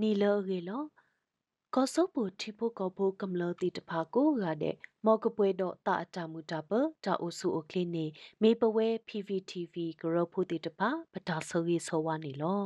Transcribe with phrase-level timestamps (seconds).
[0.00, 0.82] နီလောရေလော
[1.76, 4.76] ကောစောပူတီဖို့ကောဖို့ကမ္လတိတဖာကိုရတဲ့
[5.06, 6.72] မော်ကပွဲတော့တာအတမှုတာပ
[7.04, 8.06] တာအိုဆူအိုကလင်းနေ
[8.42, 12.62] မေပဝဲ PVTV ဂရဖို့တိတဖာပတာဆိုရီဆိုဝါနေလော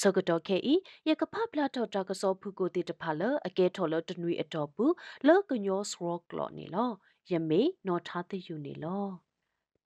[0.00, 0.74] စကတော့ခဲဤ
[1.08, 4.84] ရကဖပလာတော့တာကစောဖုကိုတိတဖာလအကဲထော်လတနွေအတော်ပူ
[5.26, 6.90] လောကညောစရောကလောနေလော
[7.30, 9.06] ယမေနော်ထားတဲ့ယူနေလော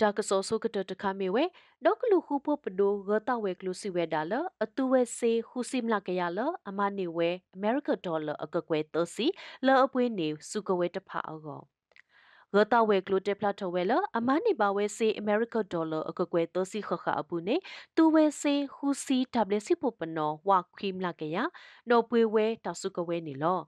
[0.01, 1.45] တာကစောဆုကတတခမေဝဲ
[1.85, 4.33] ဒေါကလူခုဖို့ပဒိုဂတာဝဲကလူစီဝဲဒါလ
[4.65, 9.27] အတူဝဲစေဟူစီမလာကရလအမနေဝဲအမေရိကဒေါ်လာအကကွဲသစီ
[9.67, 11.61] လောအပွေးနေစုကဝဲတဖာအော
[12.55, 17.57] ဂတာဝဲကလူတက်ဖလာထဝဲလအမနေပါဝဲစေအမေရိကဒေါ်လာအကကွဲသစီခခအပူနေ
[17.97, 21.37] တူဝဲစေဟူစီဒဘလစီပိုပနောဝါခွီမလာကရ
[21.89, 23.61] နော်ပွေဝဲတဆုကဝဲနေလော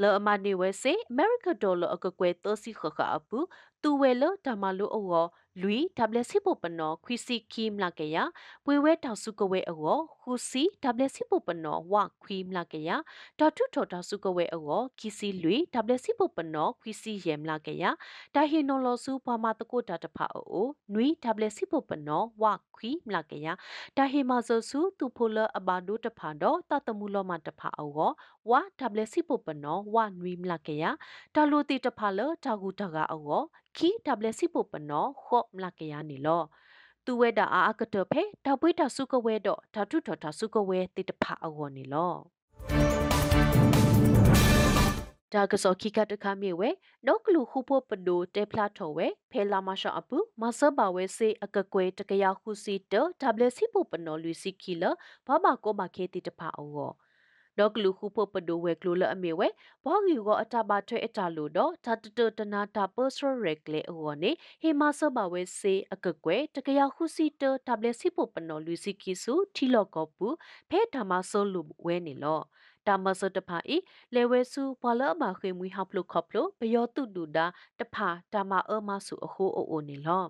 [0.00, 3.38] လောအမနေဝဲစေအမေရိကဒေါ်လာအကကွဲသစီခခအပူ
[3.82, 5.24] တူဝဲလတမလူအော
[5.62, 5.80] လူီ
[6.20, 8.16] WC ပိုပနောခွီစီခီမလာကရ
[8.64, 10.62] ပွေဝဲတောက်စုကဝဲအောခူစီ
[11.04, 12.90] WC ပိုပနောဝခွီမလာကရ
[13.38, 15.58] ဒေါ်ထုထော်တောက်စုကဝဲအောခီစီလူီ
[15.94, 17.84] WC ပိုပနောခွီစီယေမလာကရ
[18.34, 21.06] ဒါဟီနိုလောစုပွားမတကုတာတဖာအိုနွီ
[21.46, 22.44] WC ပိုပနောဝ
[22.76, 23.46] ခွီမလာကရ
[23.96, 27.88] ဒါဟီမာဇဆူတူဖိုလအဘာဒိုတဖာတော့တတမှုလောမတဖာအော
[28.50, 28.52] ဝ
[28.96, 30.84] WC ပိုပနောဝနွီမလာကရ
[31.34, 33.42] တာလူတီတဖာလတာဂူတကအော
[33.80, 33.90] ခီ
[34.26, 36.42] WC ပိုပနောခော့မလာကရနေလော
[37.04, 42.14] သူဝဲတာအာအကတဖေတပွေးတာစုကဝဲတော့ဓာတုတော်တာစုကဝဲတိတဖာအောနေလော
[45.32, 46.68] ဒါကစောခိကတခမြေဝဲ
[47.06, 52.94] နောက်ကလူခုဖို့ပဒိုတေဖလာထော်ဝဲဖဲလာမရှောအပူမဆဘဝဲစေအကကွဲတကရခုစီတ
[53.46, 54.84] WC ပိုပနော်လူစီခီလ
[55.26, 56.90] ဘာဘာကိုမခေတိတဖာအော
[57.60, 59.48] ဒေါကလူခုပပဒိုဝဲကလိုလအမေဝဲ
[59.84, 64.30] ဘောဂီကိုအတဘာထွဲအတလို့တော့တတတတနာတာပတ်စရရက်လေအောနေ
[64.62, 70.28] ဟေမဆဘဝဲစေအကကွဲတကရခုစီတတဘလက်စီပပနော်လူစီကီဆူထီလော့ကောပူ
[70.70, 72.40] ဖဲဓမ္မဆောလူဝဲနေလော
[72.86, 73.76] တာမဆတဖာဤ
[74.14, 77.46] လေဝဲစုဘလမခေမွေဟပ်လုခပ်လို့ဘယောတုတူတာ
[77.78, 80.24] တဖာတာမအမဆုအဟိုးအိုနေလော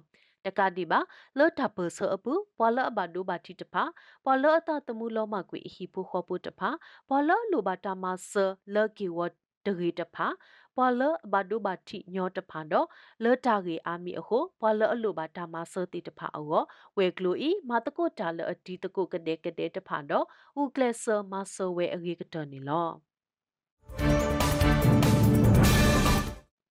[0.47, 0.99] တကတိပါ
[1.39, 3.83] လော်တာပဆအပူပွာလအဘဒိုဘာတိတဖာ
[4.25, 6.71] ပွာလအတတမှုလောမကွေဟီဖူခောပုတဖာ
[7.09, 8.33] ပွာလလိုဘာတာမဆ
[8.75, 9.33] လော်ကီဝတ်
[9.67, 10.27] တဂီတဖာ
[10.77, 11.03] ပွာလ
[11.33, 12.87] ဘဒိုဘာတိညောတဖာတော့
[13.25, 16.62] လော်တာဂေအာမီအဟိုပွာလအလိုဘာတာမဆတိတဖာအော
[16.97, 20.27] ဝေကလိုဤမတကုတာလအဒီတကုကတဲ့ကတဲ့တဖာတော့
[20.61, 23.09] ဥကလဆာမဆဝဲအဂေကတနီလော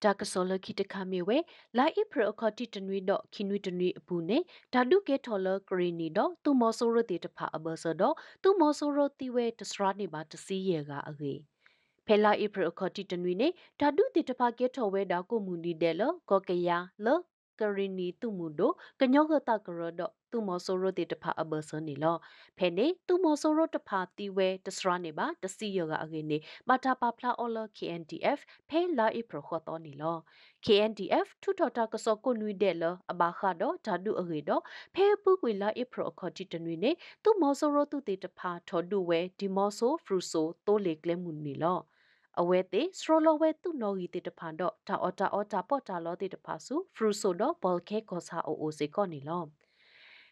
[0.03, 1.37] တာကစောလခိတခမေဝဲ
[1.77, 4.37] လာအိပရအခတိတနွေတော့ခိနွေတနွေအပူနေ
[4.73, 11.33] ဓာတုကေထော်လကရီနီတော့သူမောဆိုရတိတဖာအဘဆတော့သူမောဆိုရတိဝဲတစရာနေပါတစီရေကအဂေ
[12.05, 13.47] ဖဲလာအိပရအခတိတနွေနေ
[13.79, 16.69] ဓာတုတိတဖာကေထော်ဝဲတာကိုမူနီတယ်လကောကရ
[17.05, 17.07] လ
[17.59, 22.17] ကရီနီတုမှုတို့ကညောကတကရတော့ သူမောဆိုရတိတဖာအဘဆနေလော
[22.57, 26.37] ဖဲနေသူမောဆိုရတဖာတီဝဲတစရနေပါတစီယောကအဂိနေ
[26.69, 30.17] မတာပါဖလာအော်လ KNDF ဖဲလာအိပရခတော်နေလော
[30.65, 34.63] KNDF ထူထော်တာကစောကိုနွိတဲ့လအဘာခါတော့ဓာတုအဂေတော့
[34.95, 36.91] ဖဲပူကွေလာအိပရခတိတနွိနေ
[37.23, 41.79] သူမောဆိုရတုတေတဖာထော်ဒူဝဲဒီမောဆိုဖရူဆိုတိုးလေကလဲမှုနေလော
[42.41, 49.43] အဝဲသေးစထရလဝဲသူနော်ဂီတေတဖန်တော့တာအော်တာအော်တာပေါ့တာလောတေတဖာစုဖရူဆိုတော့ဘောလ်ခဲကောစာအိုအိုစေကောနီလော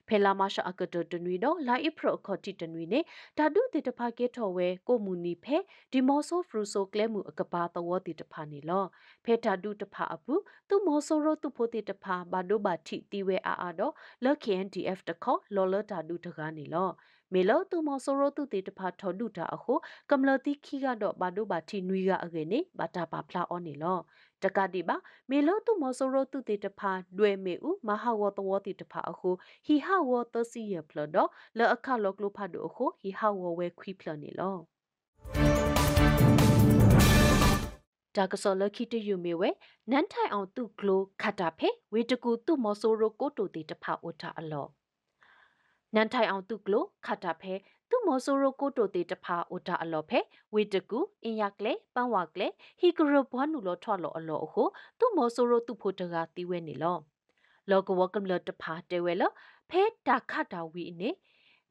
[0.08, 3.00] ဖဲလာမရှာအကတတနွီတော့လာအိဖရခတိတနွီနေ
[3.38, 5.58] ဓာတုတေတဖာကေထော်ဝဲကိုမူနီဖဲ
[5.92, 8.86] ဒီမောဆိုဖရူဆိုကလဲမှုအကပါတဝတိတဖာနေလော
[9.26, 10.36] ဖဲဓာတုတဖာအပူ
[10.70, 16.90] သူမောဆိုရသူဖိုတေတဖာဘာဒိုဘာတိတီဝဲအာအာတော့လ KNDF တခေါလော်လဓာတုတကားနေလော
[17.34, 19.74] မေလောသူမောဆိုရိုတုတေတဖာထော်ဒုတာအခု
[20.12, 24.00] ကမ္လတိခိကတော့ဘာဒုဘာတီနွီကအကေနေဘာတာပါဖလာအောနေလော
[24.44, 24.96] တကတိပါ
[25.30, 29.30] မေလောသူမောဆိုရိုတုတေတဖာဒွေမေဥမဟာဝတဝတိတဖာအခု
[29.66, 34.58] ဟီဟာဝတစီယဖလတော့လောအခလောကလုဖာဒုအခုဟီဟာဝဝဲခွီဖလနေလော
[38.16, 39.50] တာကစောလခိတယူမေဝဲ
[39.92, 44.68] နန်းထိုင်အောင်သူဂလိုခတ်တာဖေဝေတကူသူမောဆိုရိုကိုတိုတေတဖာအိုတာအလော
[45.96, 47.54] နန်ထိုင်အောင်သူကလိုခတ်တာဖဲ
[47.90, 50.20] သူမောဆိုရိုကိုတိုတေတဖာအိုတာအလော်ဖဲ
[50.54, 52.48] ဝေတကူအင်ယကလေပန်းဝကလေ
[52.80, 54.64] ဟီဂရဘွားနူလောထွာလော်အလော်အခု
[55.00, 56.98] သူမောဆိုရိုသူဖို့တကတီးဝဲနေလော
[57.70, 59.24] လောကဝကမလတဖာတဲဝဲလ
[59.70, 61.10] ဖဲတာခတ်တာဝီနေ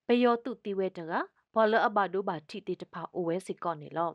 [0.06, 1.12] ပယောသူတီးဝဲတက
[1.54, 4.10] ဘောလအဘဒိုဘာတီတေတဖာအိုဝဲစီကောနေလော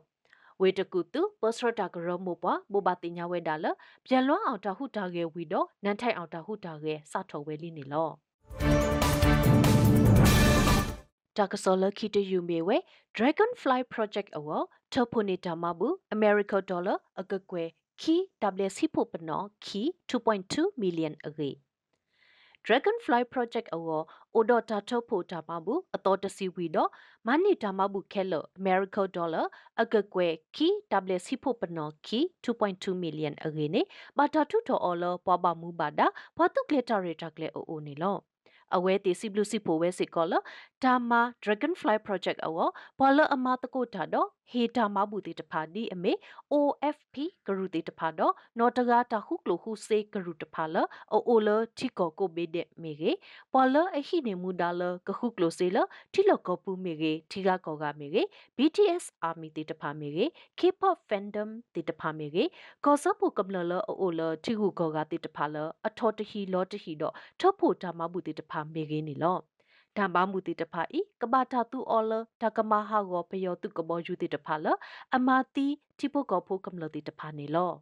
[0.60, 3.66] ဝေတကူတူပစရတာကရမောပွားဘူဘာတင်ညာဝဲဒါလ
[4.06, 8.10] ပြန်လွှမ်းအောင်တာဟုတာငယ်ဝီတော့နန်ထိုက်အောင်တာဟုတာငယ်စထော်ဝဲလိနေလော
[11.38, 12.76] တာကစောလခိတယူမေဝဲ
[13.16, 14.48] Dragonfly Project အဝ
[14.92, 17.68] ထဖို့နေတာမဘူး American Dollar အကကွယ်
[18.00, 18.14] ခီ
[18.64, 21.50] WC ဖို့ပနော်ခီ2.2 million အကေ
[22.66, 23.88] Dragonfly Project အဝ
[24.34, 26.90] အိုဒတာထဖို့တာမဘူးအတော်တစီဝီတော့
[27.26, 29.46] မနီတာမဘူးခဲလ American Dollar
[29.82, 30.68] အကကွယ်ခီ
[31.14, 33.82] WC ဖို့ပနော်ခီ2.2 million အကေနေ
[34.16, 36.06] ဘာတာထုထော်အော်လပွားပါမူပါတာ
[36.36, 38.18] ဘာတုကလက်တာရတာကလေအိုအိုနေလော
[38.76, 40.32] အဝဲတီစီဘလူးစီဖိုဝဲစီကောလ
[40.84, 42.58] ဒါမာ Dragonfly Project အဝ
[42.98, 46.12] ဘလအမတကိုတာတော့ဟေတာမဘူတီတဖာဒီအမေ
[46.52, 47.14] OFP
[47.46, 50.76] ဂရုတီတဖာတော့နော်တကားတာခုကလိုခုစေဂရုတဖာလ
[51.12, 51.48] အိုအိုလ
[51.78, 53.12] တီကောကိုဘေဒမေကေ
[53.52, 55.78] ပေါ်လအဟိနေမူဒါလကခုကလိုစေလ
[56.12, 58.22] တီလကောပူမေကေထီကကောကမေကေ
[58.56, 60.26] BTS Army တီတဖာမေကေ
[60.58, 62.44] K-pop fandom တီတဖာမေကေ
[62.84, 65.56] ကောစပူကမလလအိုအိုလတီဟုကောကတီတဖာလ
[65.86, 69.38] အထော်တဟီလောတဟီတော့ထဖို့တာမဘူတီတဖာမေကေနီလော
[69.98, 72.12] ဓမ္မမူတိတဖာဤကဘာတာတူအော်လ
[72.42, 74.66] တကမဟာဂောပယောတုကဘောယူတိတဖာလ
[75.16, 75.66] အမာတီ
[75.98, 77.72] တိပုကောဖိုကမလတိတဖာနေလော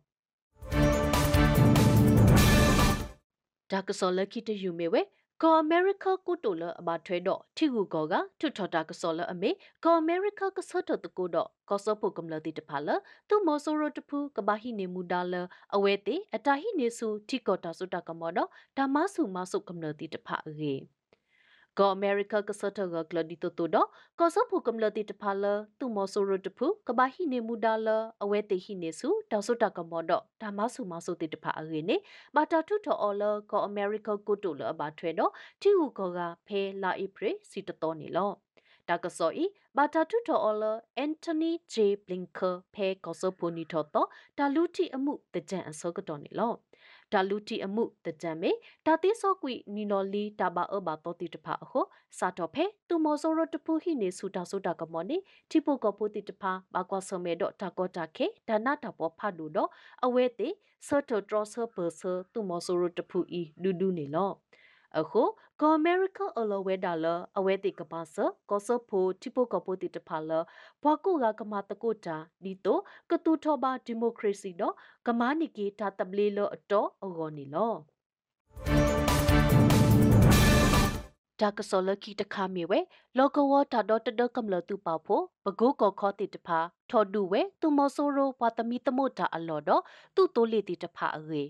[3.71, 5.03] ဒါကစောလခိတယူမေဝဲ
[5.43, 9.51] ကောအမေရိကကိုတိုလအမထွဲတော့ထိကူကောကထွတ်ထော်တာကစောလအမေ
[9.85, 12.89] ကောအမေရိကကဆော့တတကိုတော့ကောစောဖို့ကမလတိတဖာလ
[13.29, 15.35] သူမောဆိုရတဖူကဘာဟိနေမူဒါလ
[15.75, 20.75] အဝဲတေအတာဟိနေဆူထိကောတာဆုတာကမောတော့ဓမ္မဆုမဆုကမလတိတဖာအေ
[21.79, 23.77] ကောအမေရိကကစတဂကလဒီတိုတိုဒ
[24.19, 25.45] ကောဆဖုကမလတိတဖာလ
[25.79, 27.89] သူမောဆိုရတဖုကဘာဟိနေမူဒါလ
[28.23, 30.13] အဝဲတေဟိနေစုတောက်ဆုတကမောဒ
[30.43, 31.97] ဓမ္မဆုမဆုတိတဖာအရေနေ
[32.35, 38.31] ဘာတာထုထောအော်လကောအမေရိကကိုတိုလအဘာထွဲတော့တီဟုကောကဖဲလာအိပရစီတတော်နေလော
[38.89, 39.45] တာကစောဤ
[39.77, 40.65] ဘာတာထုထောအော်လ
[40.97, 44.09] အန်တိုနီဂျေဘလင်ကာဖဲကောဆပိုနီထောတော့
[44.39, 46.53] တာလူတီအမှုတကြံအစောကတော်နေလော
[47.13, 48.51] ဒါလူတီအမှုတကြံမေ
[48.87, 51.81] ဒါတိစောကွီနီနော်လီတာဘာအဘာတောတိတဖာအခု
[52.19, 55.17] စာတော့ဖဲတူမောဆိုရတပူဟိနေဆူတာဆိုတာကမောနေ
[55.51, 59.71] တိပုကပုတိတဖာဘာကွာဆမေတော့တာကောတာခေဒါနာတာပေါ်ဖတ်လို့တော့
[60.05, 60.49] အဝဲတိ
[60.87, 64.31] ဆော့တော်ဒရဆာပဆာတူမောဆိုရတပူဤဒူဒူနေလော
[64.99, 65.23] အခု
[65.61, 67.07] ကောအမေရိကအလဝဲဒါလ
[67.39, 68.17] အဝဲတိကပါဆ
[68.51, 70.31] ကောဆဖိုတိပိုကပိုတိတဖာလ
[70.83, 72.79] ဘွာကုကကမတကုတာဒီတို
[73.11, 74.75] ကတူထောဘာဒီမိုကရေစီတော့
[75.07, 77.75] ကမာနိကေတာတပလီလောအတော်အော်နီလော
[81.41, 82.81] ဒါကစောလကီတခါမီဝဲ
[83.19, 86.59] လောကဝတာဒတ်တဒကမလတူပါဖို့ဘဂုကောခောတိတဖာ
[86.91, 89.83] ထော်ဒူဝဲသူမဆိုးရိုဝါတမီတမို့တာအလော်တော့
[90.15, 91.43] သူ့တိုးလေတိတဖာအေ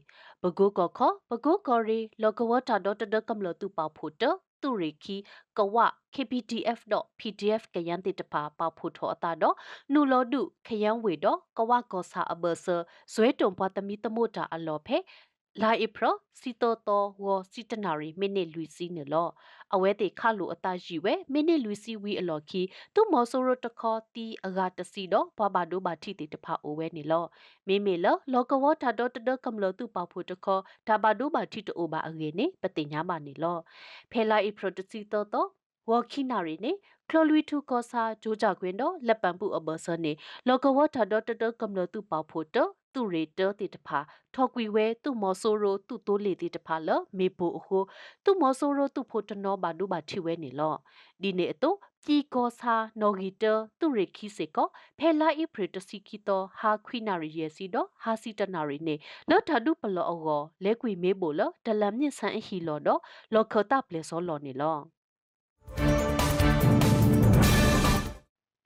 [0.42, 4.22] ဘဂုကောခောဘဂုကောရီလောကဝတာဒတ်တဒကမလတူပါဖို့တ
[4.62, 5.16] သူရိခီ
[5.56, 5.76] ကဝ
[6.14, 9.56] kpdf.pdf ကယန်တိတဖာပဖို့ထောအတာတော့
[9.92, 12.66] နူလောဒုခယန်ဝေတော့ကဝကောစာအဘဆ
[13.12, 14.98] ဇွဲတုံပွားတမီတမို့တာအလော်ဖဲ
[15.58, 16.10] လာဧပြီ
[16.40, 19.28] စီတိုတိုဝစီတနာရီမိနစ်လူစီနလော
[19.74, 22.62] အဝဲတေခလူအတရှိဝဲမိနစ်လူစီဝီအလော်ခီ
[22.94, 27.24] သူမောဆိုရတခေါ်တီအဂါတစီတော့ဘွားဘာဒိုဘာတီတေတဖာအိုဝဲနေလော
[27.68, 33.58] မေမေလလောကဝတာတော့တဒကမလသူပဖို့တခေါ်ဒါဘာဒိုဘာတီတိုဘာအငေနေပတိညာမနေလော
[34.10, 35.48] ဖဲလာဧပြီတစီတော့တော့
[35.88, 36.72] ဝခိနာရီနေ
[37.10, 40.12] ကလိုလူထုကောစာဂျိုးကြကွင်းတော့လက်ပံပုအဘဆနေ
[40.48, 43.98] လောကဝတာတော့တဒကမလသူပဖို့တော့သူရေတတိတဖာ
[44.34, 46.88] ထော်ကွီဝဲသူမော်ဆိုရိုသူတိုးလေတိတဖာလ
[47.18, 47.78] မေပူအခု
[48.24, 50.74] သူမော်ဆိုရိုသူဖို့တနောဘာဒုဘာထိဝဲနေလော
[51.22, 53.44] ဒီနေအတော့ပြည်ကောစာနော်ဂီတ
[53.80, 54.68] သူရေခိစေကော
[54.98, 58.94] ဖဲလာအိပရတစီကီတောဟာခွိနာရီယေစီတော့ဟာစီတနာရီနေ
[59.30, 63.00] လောထဒုပလောအောလဲကွီမေဘိုလဒလမြင့်ဆန်အဟီလောတော့
[63.34, 64.78] လောခတာပလေစောလောနေလော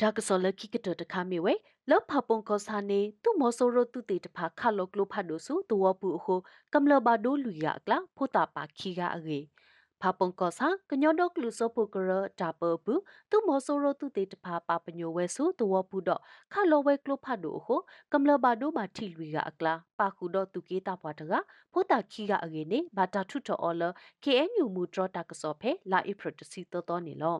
[0.00, 1.54] ဒါကစောလခိကတတခါမီဝဲ
[1.90, 6.34] လောဖပုံကောစာနေသူမောဆိုရတုတေတဖာခလောကလိုဖတ်ဒိုစုတဝပူအခု
[6.74, 9.40] ကမ္လဘာဒိုလူရကလာဖိုတာပါခီကအကေ
[10.00, 12.10] ဖပုံကောစာကညောဒိုကလူစောပုကရ
[12.40, 12.94] တာပပူ
[13.30, 16.20] သူမောဆိုရတုတေတဖာပါပညိုဝဲစုတဝပူတော့
[16.52, 17.76] ခလောဝဲကလိုဖတ်ဒိုအခု
[18.12, 21.32] ကမ္လဘာဒိုမာထီလူရအကလာပါခုတော့သူကေတာဘွားတက
[21.72, 23.82] ဖိုတာခီကအကေနေဘာတာထုတော်အော်လ
[24.24, 27.38] KNU မူဒရတာကစောဖဲလာအိပရတစီတော်တော်နေလော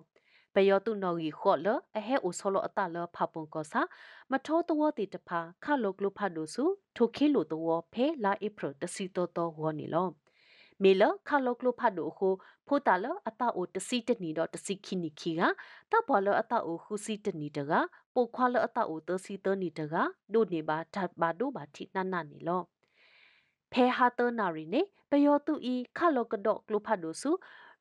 [0.54, 3.80] ပယောတုနော်ကြီးခော့လအဟဲအိုဆောလအတလဖပုံကောစာ
[4.30, 6.64] မထောတဝတိတဖာခလုကလုဖတ်ဒုစု
[6.96, 10.08] ထိုခိလိုတဝဖဲလာဧပြီတစီတောတောဝနီလော
[10.82, 12.28] မေလခလုကလုဖတ်ဒုခု
[12.66, 15.42] ဖိုတာလအတအိုတစီတနီတော့တစီခိနိခိက
[15.90, 17.72] တဘောလအတအိုခုစီတနီတက
[18.14, 19.94] ပိုခွာလအတအိုတစီတနီတက
[20.32, 22.62] ဒုနေပါဓာတ်ပါဒုပါထိနနနီလော
[23.72, 24.80] ဖဲဟာတနာရီနေ
[25.10, 27.30] ပယောတုဤခလောကဒေါကလုဖတ်ဒုစု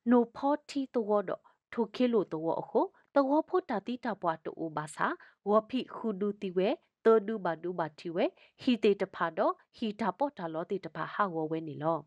[0.09, 1.41] နိုဖောတီတဝတော့
[1.73, 2.81] ထိုခေလိုတဝအခု
[3.15, 5.07] တဝဖို့တာတိတာပွားတူဘာစာ
[5.49, 6.69] ဝဖိခုဒူတိဝဲ
[7.05, 8.25] တောဒူဘာဒူဘာတီဝဲ
[8.61, 11.99] ဟီတေတဖာတော့ဟီတာပေါ်တာလောတေတဖာဟာဝဝဲနေလော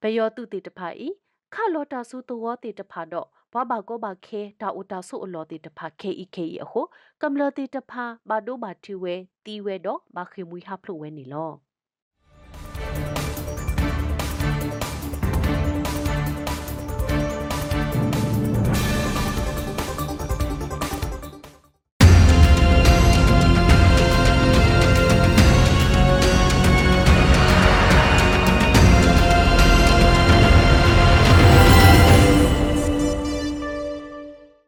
[0.00, 1.08] ဘယောတုတေတဖာဤ
[1.54, 6.82] ခလောတာစုတဝတေတဖာတော့ဘာဘာကောဘာခဲတာအိုတာဆုအလောတိတဖာခဲဤခဲဤအဟု
[7.22, 11.65] ကမ္လတိတဖာဘာဒိုဘာတီဝဲတီဝဲတော့ဘာခေမွီဟဖလိုဝဲနေလော